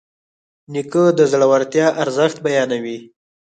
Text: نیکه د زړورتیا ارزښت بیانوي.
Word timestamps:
نیکه 0.71 1.03
د 1.17 1.19
زړورتیا 1.31 1.87
ارزښت 2.03 2.37
بیانوي. 2.45 2.97